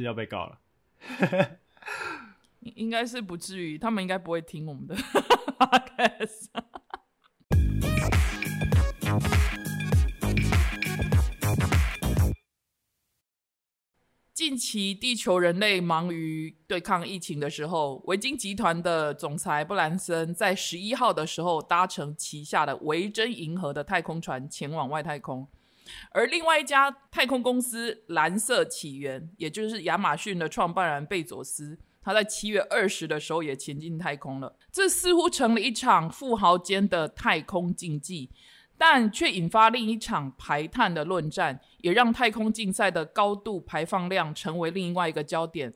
[0.00, 0.60] 是要被告了。
[2.60, 4.96] 应该是不至于，他们应该不会听我们的。
[14.32, 25.48] 近期，地球人类忙于对抗疫情的时候，维京集团的总裁布兰森在十一号的时候搭乘旗下的维珍银河的太空船前往外太空，
[26.10, 34.56] 而另外一家太空公司蓝色起源，也就是亚马逊的创办人贝佐斯，他在七月二十的时候也前进太空了。
[34.70, 38.30] 这似乎成了一场富豪间的太空竞技。
[38.78, 45.72] 但却引发另一场排碳的论战，也让太空竞赛的高度排放量成为另外一个焦点。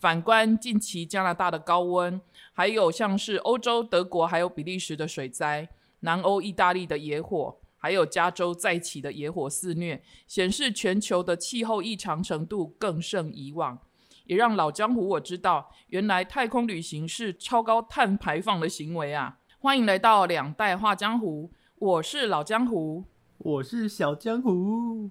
[0.00, 2.18] 反观近期加拿大的高温，
[2.54, 5.68] 还有像是欧洲德国还有比利时的水灾，
[6.00, 13.78] 南欧意大利的野火，还有加州再起的野火肆虐，显示全球的气候异常程度更胜以往，
[14.24, 19.38] 也让老江湖我知道，原来太空旅行是超高碳排放的行为啊！
[19.60, 21.52] 欢迎来到两代画江湖。
[21.76, 23.04] 我是老江湖，
[23.38, 25.10] 我是小江湖。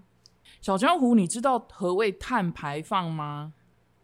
[0.62, 3.54] 小江湖，你知道何谓碳排放吗？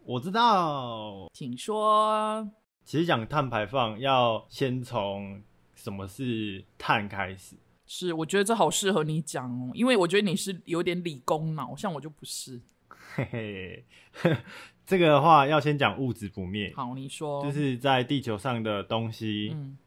[0.06, 2.50] 我知道，请说。
[2.86, 5.42] 其实讲碳排放，要先从
[5.76, 7.58] 什么是碳开始。
[7.96, 12.60] 是，我觉得这好适合你讲哦，因为我觉得你是有点理工脑，像我就不是。
[12.88, 14.38] 嘿嘿，
[14.84, 16.74] 这个的话要先讲物质不灭。
[16.76, 19.52] 好，你说，就是在地球上的东西。
[19.54, 19.78] 嗯。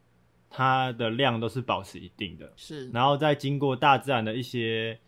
[0.49, 4.99] 它的量都是保持一定的，是，然后再经过大自然的一些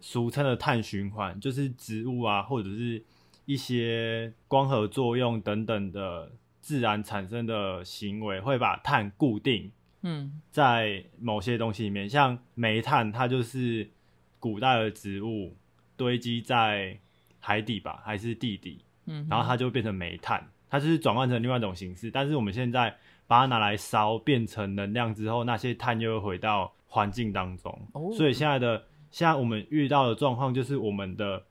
[0.00, 3.02] 俗称的碳循环，就是植物啊，或者是
[3.46, 9.70] 一些光合作用等等的自然产生的行为，会把碳固定，
[10.02, 13.90] 嗯，在某些东西里面，像煤炭，它就是
[14.38, 15.56] 古代的植物
[15.96, 16.98] 堆积在
[17.40, 22.96] 海底吧，还是地底，嗯，然后它就变成煤炭，它就是转换成另外一种形式，但是我们现在。
[23.28, 27.88] 把它拿来烧，变成能量之后，那些碳又会回到环境当中。
[28.14, 31.42] 所以现在的现在我们遇到的状况，就是我们的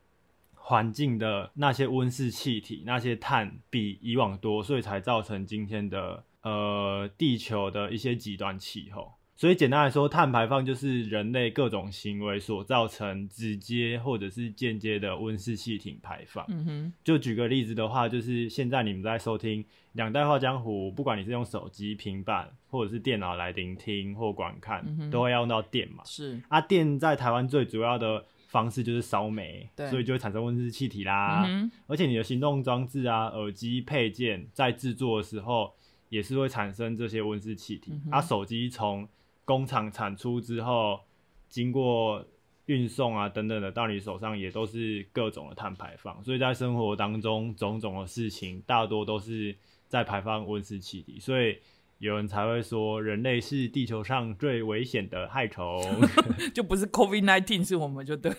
[0.54, 9.14] 环境的那些温室气体、那些碳比以往多，所以才造成今天的呃地球的一些极端气候。
[9.34, 16.46] 所以简单来说，碳排放就是人类各种行为所造成直接或者是间接的温室气体排放。
[16.50, 19.64] 嗯哼，就举个例子的话，就是现在你们在收听
[19.94, 26.04] 《两代画江湖》，不管你是用手机、平板或者是电脑来聆听或观看，都会要用到电嘛。
[26.06, 31.50] 是啊，电在台湾最主要的方式就是烧煤，所以就会产生温室气体啦。
[31.88, 35.74] 而且你的行动装置啊、耳机配件在制作的时候
[36.12, 37.94] 也是会产生这些温室气体。
[38.12, 39.08] 啊，手机从
[39.46, 41.00] 工厂产出之后，
[41.48, 42.24] 经过
[42.66, 46.22] 运送啊等等的，到你手上也都是各种的碳排放。
[46.22, 49.56] 所以在生活当中，种种的事情大多都是
[49.88, 51.18] 在排放温室气体。
[51.18, 51.58] 所以
[52.00, 55.82] 有人才会说，人类是地球上最危险的害虫，
[56.54, 58.34] 就不是 COVID nineteen 是我们就对。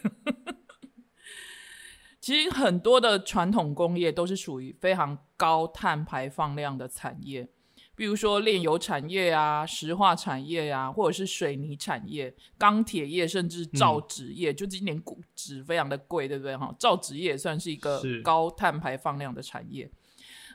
[2.21, 7.49] 其实很多的传统工业都是属于非常高碳排放量的产业。
[7.95, 15.01] 比如说炼油产业啊、石化产业啊，或者是水泥产业、钢铁业，甚至造纸业，就今年
[15.35, 16.57] 纸非常的贵，对不对？
[16.57, 19.91] 哈，造纸业也算是一个高碳排放量的产业。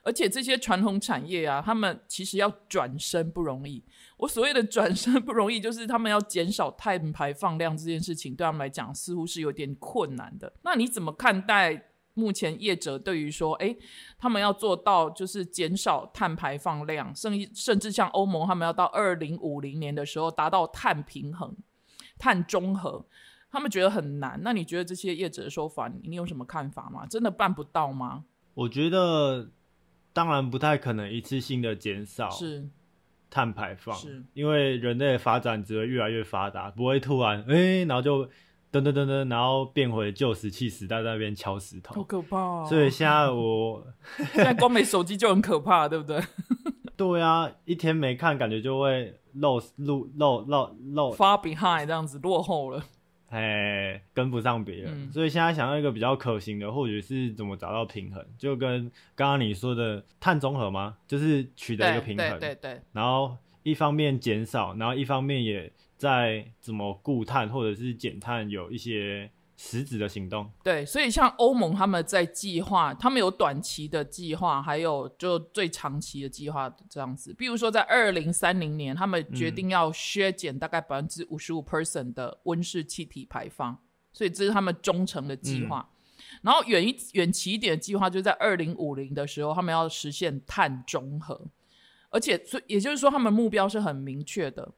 [0.03, 3.84] 而且这些传统产业啊，他们其实要转身不容易。
[4.18, 10.52] 我所谓的转身不容易，就是他们要减少碳排放量这件事情，对他们来讲似乎是有点困难的。
[10.64, 11.92] 那你怎么看待？
[12.18, 13.76] 目前业者对于说，哎，
[14.18, 21.56] 他们要做到就是减少碳排放量，甚甚至像欧盟，他们要到二零五零年的时候达到碳平衡、
[22.18, 23.06] 碳中和，
[23.52, 24.40] 他们觉得很难。
[24.42, 27.06] 那你觉得这些业者的说法，你有什么看法吗？
[27.06, 28.26] 真的办不到吗？
[28.56, 29.52] 我觉得
[30.12, 32.68] 当然不太可能一次性的减少是
[33.30, 38.28] 碳排放，是因为人类发展只会越来越发达，不会突然哎，然后就。
[38.72, 42.66] 噔噔噔噔，然后变回旧石器时代，在那边敲石头，好可怕。
[42.66, 43.86] 所以现在我
[44.34, 46.22] 现在光没手机就很可怕，对不对？
[46.98, 52.84] 对啊，一天没看，感觉就会漏漏漏漏漏，far behind 这样子落后了，
[53.30, 55.12] 哎，跟不上别人。
[55.12, 60.98] 所以现在想要一个比较可行的，或许是怎么找到平衡，就跟刚刚你说的碳中和吗？
[61.08, 62.81] 就是取得一个平衡，对对。
[62.92, 63.38] 然后
[63.68, 65.72] 一方面减少，然后一方面也。
[65.98, 70.48] 在怎么固碳或者是减碳有一些实质的行动。
[70.64, 77.34] 对，所以像欧盟他们在计划，他们有短期的计划，还有就最长期的计划这样子。
[77.34, 83.75] 比如说在二零三零年，他们决定要削减大概百分之五十五 percent 的温室气体排放，
[84.13, 85.90] 所以这是他们中程的计划。
[86.44, 91.48] 然后远一远期一点的计划，就在二零五零的时候，他们要实现碳中和，
[92.09, 94.74] 而且所以也就是说，他们目标是很明确的。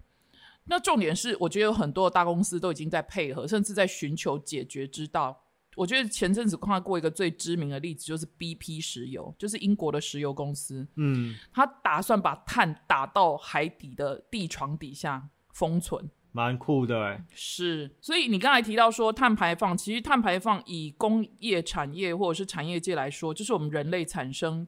[0.66, 5.46] 那重点是，我觉得有很多的大公司都已经在配合，甚至在寻求解决之道。
[5.76, 16.10] 我觉得前阵子看过一个最知名的例子，就是 BP 石油，就是英国的石油公司，嗯，他打算把碳打到海底的地床底下封存。
[16.32, 24.68] 蛮酷的哎，是，所以你刚才提到说碳排放，其实碳排放以工业产业或者是产业界来说，就是我们人类产生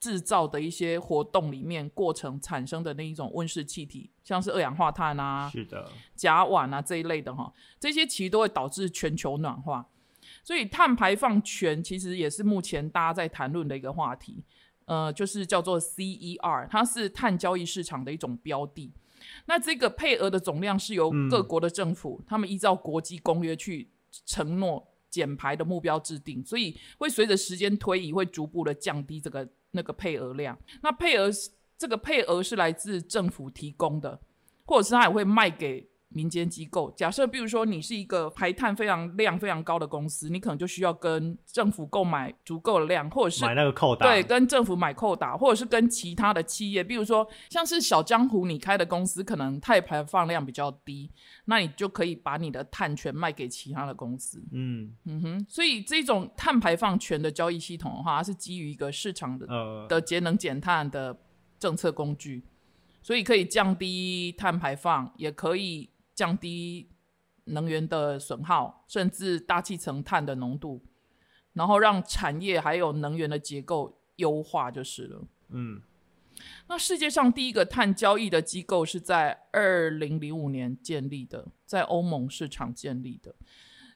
[0.00, 5.86] 制造的一些活动里面过程产生的那一种温室气体，像是二氧化碳啊、是的，
[6.16, 9.86] 甲烷啊这一类的哈，这些其实都会导致全球暖化。
[10.42, 14.42] 所以碳排放权其实也是目前大家在谈论的一个话题，
[14.86, 18.90] 呃，就是叫做 CER，它是碳交易市场的一种标的。
[19.44, 23.90] 那这个配额的总量是由各国的政府，他们依照国际公约去
[24.24, 30.58] 承诺减排的目标制定，所以会随着时间推移，会逐步的降低这个那个配额量。
[30.82, 34.20] 那配额是这个配额是来自政府提供的，
[34.64, 35.89] 或者是他也会卖给。
[36.12, 51.08] 民间机构，假设比如说你是一个排碳非常量非常高的公司，你可能就需要跟政府购买足够的量，或者是买那个扣打，对，跟政府买扣打，或者是跟其他的企业，比如说像是小江湖你开的公司，可能碳排放量比较低，
[51.44, 54.42] 那你就可以把你的碳权卖给其他的公司。
[54.50, 61.16] 嗯嗯哼，所以这种碳排放权的交易系统的话，它是基于一个市场的呃的节能减碳的
[61.60, 62.42] 政策工具，
[63.00, 65.88] 所以可以降低碳排放，也可以。
[66.20, 66.86] 降低
[67.44, 70.82] 能源的损耗，甚至大气层碳的浓度，
[71.54, 75.22] 然后让产业还有能源的结构优化就是了。
[75.48, 75.80] 嗯，
[76.68, 83.34] 那世界上第一个碳交易的机构是在二零零五年建立的，在欧盟市场建立的。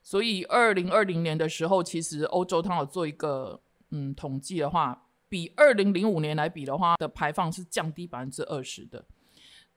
[0.03, 3.61] 所以二零二零年的时候，其实欧洲它有做一个
[3.91, 9.05] 嗯统计的话，比二零零五年来比的话，的排放是降低百分之二十的。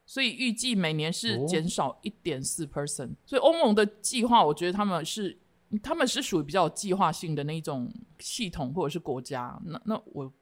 [0.10, 5.38] 所以预计每年是减少一点四 percent，所以欧盟的计划，我觉得他们是
[5.84, 9.60] 他们是属于比较有计划性的那种系统或者是国家。
[9.66, 10.34] 那那我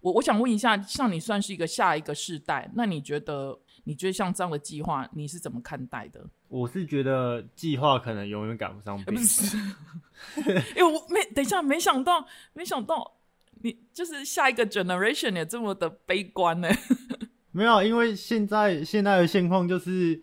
[0.00, 6.26] 我我想问一下，像你算是一个下一个世代，那你觉得你觉得像这样的计划，你是怎么看待的？
[6.48, 9.56] 我是觉得计划可能永远赶不上变不是，
[10.74, 13.18] 哎，我没等一下，没想到没想到
[13.62, 16.68] 你就是下一个 generation 也这么的悲观呢。
[17.52, 20.22] 没有，因为现在现在的现况就是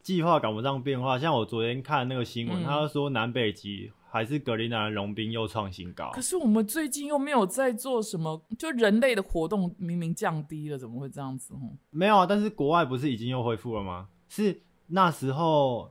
[0.00, 1.18] 计划赶不上变化。
[1.18, 6.10] 像我昨天看那个新闻，他说南北极还是格陵兰融冰又创新高。
[6.12, 11.52] 可是我们最近又没有在做什么，就人类的活动明明降低了，怎么会这样子？
[11.90, 14.08] 没有啊，但是国外不是已经又恢复了吗？
[14.28, 15.90] 是那时候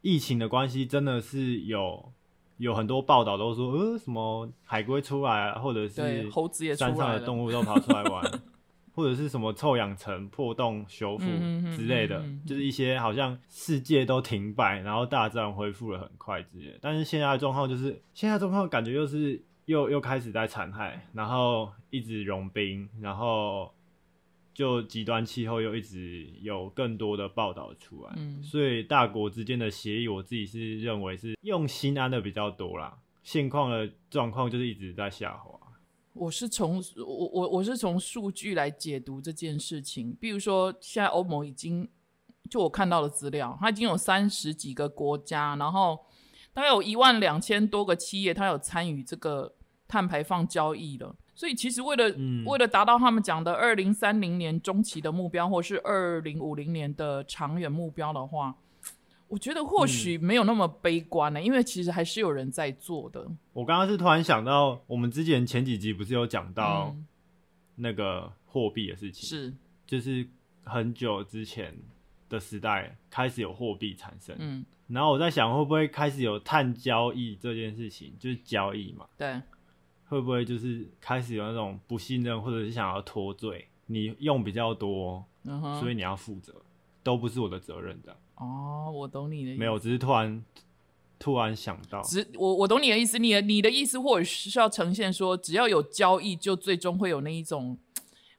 [0.00, 2.12] 疫情的关系，真的是有
[2.58, 8.40] 有很多报道都说，呃，什么海龟出来，或者是猴子也山上的动物都跑出来玩。
[9.00, 11.24] 或者是什么臭氧层破洞修复
[11.74, 16.78] 之类的，就是一些好像世界都停摆，然后大自然恢复了很快之类。
[16.82, 23.72] 但是现在的状况就是，现在状况感觉又是又又开始在残害，然后一直融冰，然后
[24.52, 28.14] 就极端气候又一直有更多的报道出来。
[28.42, 32.98] 所以大国之间的协议，我自己是认为是用心安的比较多啦。
[33.22, 35.58] 现况的状况就是一直在下滑。
[36.20, 41.88] 我是从我我我是从数据来解读这件事情，比如说现在欧盟已经
[42.50, 45.98] 就我看到的资料，它已经有三十几个国家，然后
[46.52, 49.54] 大概有一万两千多个企业，它有参与这个
[49.88, 51.16] 碳排放交易了。
[51.34, 58.54] 所以其实为了为了达到他们讲的二零三零年中期的目标，或是二零五零年的长远目标的话。
[59.30, 63.24] 我觉得或许没有那么悲观呢，因为其实还是有人在做的。
[63.52, 66.96] 我刚刚是突然想到，我们之前前几集不是有讲到
[67.76, 69.54] 那个货币的事情，是。
[69.86, 70.26] 就是
[70.64, 71.72] 很久之前
[72.28, 79.40] 的时代开始有货币产生，嗯，然后我在想会不会开始有碳交易这件事情，就是交易嘛，对，
[80.06, 85.24] 会不会就是开始有那种不信任或者是想要脱罪，你用比较多，
[85.80, 86.54] 所以你要负责，
[87.02, 88.16] 都不是我的责任的。
[88.40, 89.58] 哦，我懂你的意思。
[89.58, 90.42] 没有，只是突然
[91.18, 92.00] 突然想到。
[92.00, 97.76] 只我我懂你的意思，你的你的意思或者是要呈现说，只要有交易，就最终会有那一种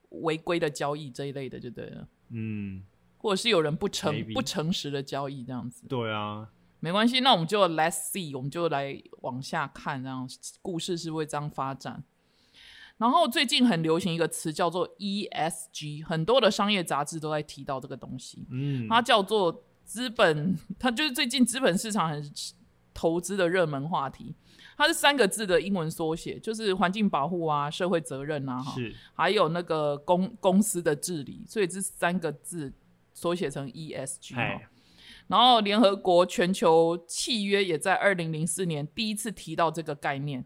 [0.10, 2.08] 违规的交易这一类的，就对了。
[2.30, 2.84] 嗯，
[3.20, 5.86] 或者是有人不诚不诚实的交易这样子。
[5.88, 10.28] 对啊，没关系，那我们就 Let's see，我们就来往下看，这样
[10.64, 12.04] 故事是会这样发展。
[12.98, 18.48] 然后最近很流行一个词叫做 ESG，很多的商业杂志都在提到这个东西。
[18.50, 19.64] 嗯，它叫做。
[19.92, 22.32] 资本，它就是最近资本市场很
[22.94, 24.34] 投资的热门话题。
[24.78, 28.74] 它是三个字的英文缩写，就是环境保护啊、社会责任啊，哈，
[29.14, 32.72] 还有那个公公司的治理，所以这三个字
[33.14, 34.62] 缩写成 ESG
[35.28, 40.46] 然后联合国全球契约也在二零零四年第一次提到这个概念，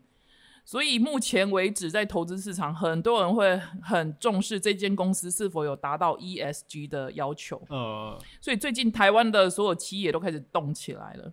[0.65, 7.62] 所以目前为止在投资市场，很多人会很重视这间公司是否有达到 ESG 的要求。
[7.69, 11.31] 呃，所以最近台湾的所有企业都开始动起来了。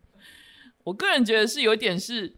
[0.84, 2.36] 我个人觉得是有一点是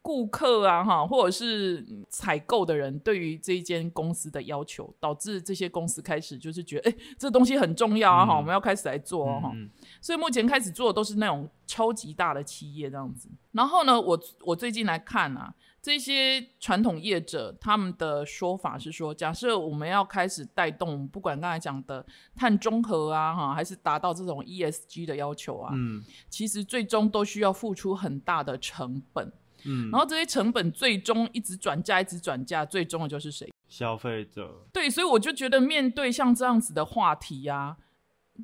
[0.00, 9.52] 顾客啊，哈，或者是采购的人对于这一间公司的要求，导致这些公司开始就是觉得，哎、这东西很重要啊，哈、嗯我们要开始来做哦，
[10.00, 13.28] 所以目前开始做的都是那种超级大的企业这样子。
[13.50, 15.52] 然后呢，我我最近来看啊，
[15.86, 29.32] 这些传统业者他们的说法是说，假设我们要开始带动，不管刚才讲的碳中和啊，哈，还是达到这种 ESG 的要求啊，嗯其实最终都需要付出很大的成本。
[29.64, 33.48] 嗯，然后这些成本最终一直转嫁，一直转嫁，最终的就是谁？
[33.68, 37.76] 消费者，对，所以我就觉得面对像这样子的话题呀、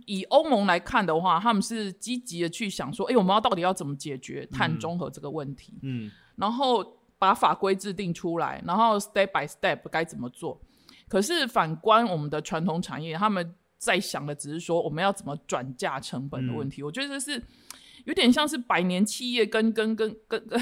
[0.07, 10.61] 以欧盟来看的话，他们是积极的去想说，哎，我们要到底要怎么解决碳中和这个问题，嗯然后把法规制定出来，然后 step by step 该怎么做。
[11.09, 16.83] 可是反观我们的传统产业，他们在想的只是说我们要怎么转嫁成本的问题。
[16.83, 17.41] 我觉得这是
[18.07, 20.61] 有点像是百年企业跟跟跟跟跟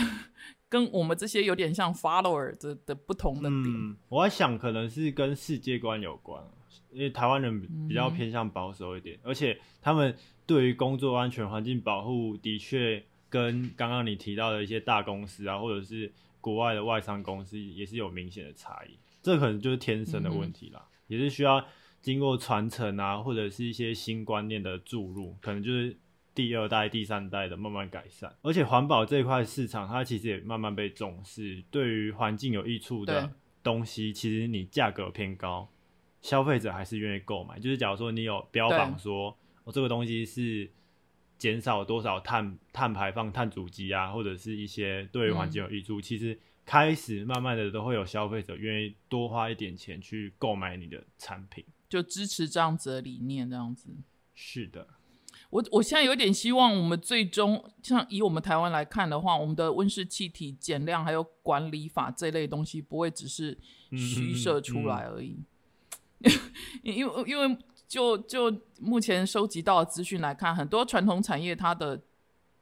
[0.69, 3.65] 跟我们这些有点像 follower 的的不同的点。
[3.65, 6.45] 嗯，我在想可能是跟世界观有关，
[6.91, 10.15] 因为台湾人比较偏向保守一点，而且他们
[10.45, 18.99] 对于工作安全、环境保护的确跟刚刚你提到的一些大公司啊，或者是国外的外商公司也是有明显的差异。
[19.23, 21.65] 这可能就是天生的问题啦，也是需要
[22.01, 25.95] 经过传承啊，或者是一些新观念的注入，可能就是
[26.35, 28.35] 第二代、第三代的慢慢改善。
[28.41, 33.31] 而且环保这一块市场，它其实也慢慢被重视，对于环境有益处的
[33.63, 35.69] 东西，其实你价格偏高，
[36.23, 37.59] 消费者还是愿意购买。
[37.59, 40.71] 就是假如说你有标榜说，哦，这个东西是
[41.41, 51.65] 减少多少碳碳排放、碳足迹啊，或者是一些对环境有益处，其实开始慢慢的都会有消费者愿意多花一点钱去购买你的产品。
[51.89, 53.89] 就支持这样子的理念，这样子。
[54.35, 54.87] 是的，
[55.49, 63.59] 我我现在有点希望，我们最终像以我们台湾来看的话，我们的温室气体减量还有管理法这类东西，不会只是
[63.91, 65.39] 虚设出来而已。
[66.83, 67.57] 因为因为
[67.91, 72.01] 就就目前收集到的资讯来看，很多传统产业它的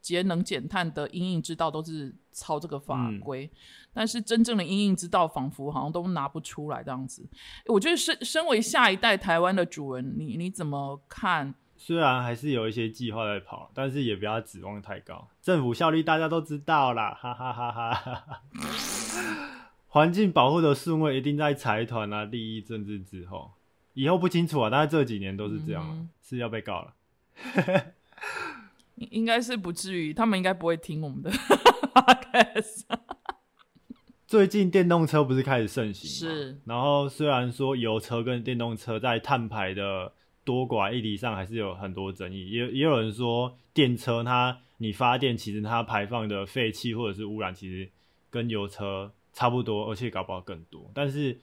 [0.00, 3.50] 节能减碳的应应之道都是抄这个法规，
[3.92, 7.28] 但是真正的应应之道仿佛好像都拿不出来这样子。
[7.66, 11.54] 我觉得身身为下一代台湾的主人，你你怎么看？
[11.76, 15.28] 虽然还是有一些计划在跑，但是也不要指望太高。
[15.42, 18.42] 政府效率大家都知道啦，哈哈哈哈哈哈。
[19.88, 23.52] 环境保护的顺位一定在财团啊、利益政治之后。
[23.98, 26.94] 以后不清楚啊，但是这几年都是这样了，嗯是要被告了。
[28.94, 32.84] 应 应该是不至于，他们应该不会听我们的 podcast。
[34.24, 36.08] 最近电动车不是开始盛行？
[36.08, 36.60] 是。
[36.64, 40.12] 然后虽然说油车跟电动车在碳排的
[40.44, 47.90] 多寡议题上还是有很多争议，也也有人说电车它你发电其实它排放的废气或者是污染其实
[48.30, 50.88] 跟油车差不多，而且搞不好更多。
[50.94, 51.40] 但是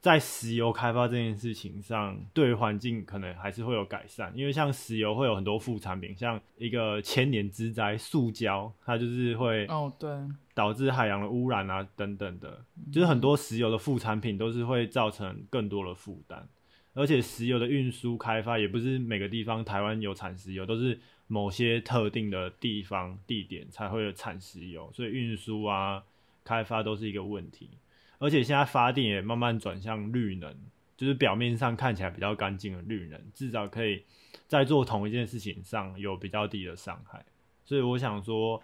[0.00, 10.08] 在石油开发这件事情上，对环境可能还是会有改善，因为像石油会有很多副产品，像一个千年之灾塑胶，它就是会哦，对，
[10.54, 16.46] 导致海洋的污染啊等等的，就是很多石油的副产品都是会造成更多的负担，
[16.94, 26.04] 而且石油的运输开发也不是每个地方台湾有产石油，都是某些特定的地方地点才会有产石油，所以运输啊
[26.44, 27.68] 开发都是一个问题。
[28.18, 30.54] 而且现在发电也慢慢转向绿能，
[30.96, 34.02] 就是表面上看起来比较干净的绿能，至少可以
[34.46, 37.24] 在做同一件事情上有比较低的伤害。
[37.64, 38.62] 所以我想说，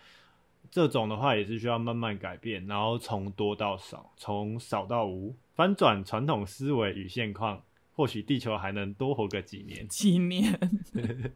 [0.70, 9.86] 这种的话也是需要慢慢改变，然后从多到少，从少到无，翻转传统思维与现况，或许地球还能多活个几年。
[9.88, 10.58] 几年。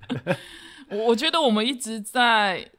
[0.90, 2.70] 我我觉得我们一直在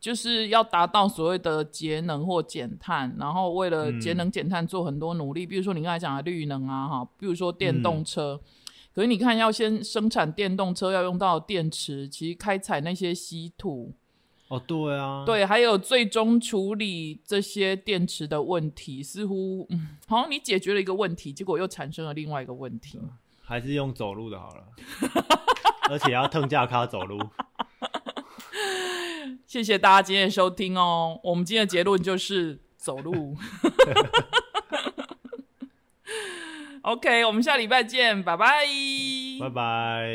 [0.00, 8.40] 就是要达到所谓的节能或减碳，然后为了节能减碳做很多努力，比如说你刚才讲的绿能啊，哈，比如说电动车。
[8.92, 13.92] 可是你看，要先生产电动车要用到电池，其实开采那些稀土，
[14.48, 22.98] 哦，对啊，，对，还有最终处理这些电池的问题，似乎嗯，好像你解决了一个问题，结果又产生了另外一个问题。
[23.42, 24.64] 还是用走路的好了，
[25.88, 27.20] 而且要腾架卡走路。
[29.50, 31.18] 谢谢大家今天的收听哦。
[31.24, 33.36] 我们今天的结论就是走路。
[36.82, 38.64] OK，我们下礼拜见，拜拜，
[39.40, 40.08] 拜拜。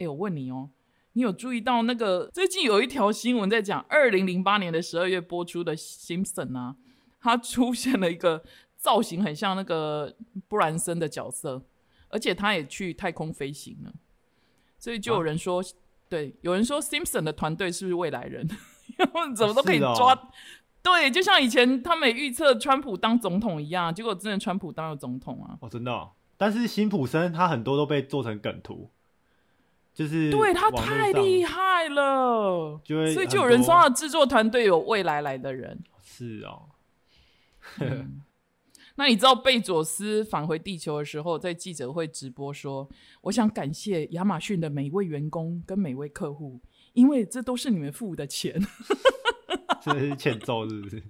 [0.00, 0.68] 哎，我问你哦，
[1.14, 6.76] 你有注意到那个最近有一条新闻在讲，二零零八年的十二月播出的《Simpson》啊，
[7.18, 8.44] 它出现了一个
[8.76, 10.14] 造型很像那个
[10.46, 11.62] 布兰森的角色，
[12.10, 13.94] 而且他也去太空飞行了，
[14.82, 15.62] 所以就有人说，
[16.08, 18.44] 对，有人说《Simpson》的团队是不是未来人？
[19.36, 20.12] 怎么都可以抓？
[20.82, 25.56] 对，就像以前他们预测川普当总统一样，结果真的川普当了总统啊！
[25.60, 26.08] 哦，真的。
[26.36, 28.90] 但是辛普森他很多都被做成梗图，
[29.94, 32.80] 就是对他太厉害了，
[33.14, 35.80] 所以就有人说他制作团队有未来来的人。
[36.02, 36.70] 是哦。
[38.96, 42.88] 那你知道贝佐斯返回地球的时候，在记者会直播说
[43.22, 46.60] ：“我想感谢亚马逊的每一位员工跟每位客户，
[46.92, 48.60] 因为这都是你们付的钱。
[49.80, 51.02] ”这是欠揍，是不是？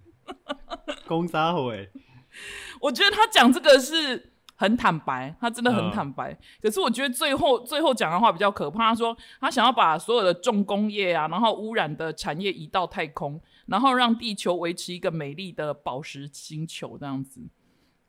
[1.06, 1.90] 公杀会，
[2.80, 6.38] 我觉得他讲这个是很坦白，他真的很坦白。
[6.62, 17.42] 可是我觉得最后最后讲的话比较可怕，他说他想要把所有的重工业啊，然后污染的产业移到太空，然后让地球维持一个美丽的宝石星球，这样子，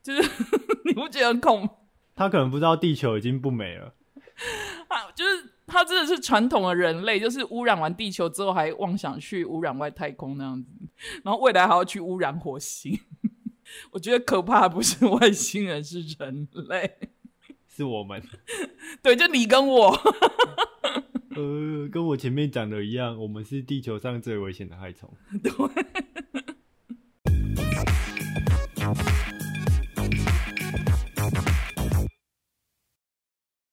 [0.04, 0.22] 就是
[0.84, 1.68] 你不觉得很恐？
[2.14, 3.94] 他可能不知道地球已经不美了，
[4.88, 5.50] 啊，就是。
[5.66, 10.70] 他真的是传统的人类，就是污染完地球之后，还妄想去污染外太空那样子，
[11.24, 13.00] 然后未来还要去污染火星。
[13.90, 16.98] 我觉得可怕不是外星人，是人类，
[17.66, 18.22] 是我们。
[19.02, 19.88] 对，就你跟我。
[21.34, 25.10] 呃，跟我前面讲的一样，我们是地球上最危险的害虫。
[25.42, 25.50] 对。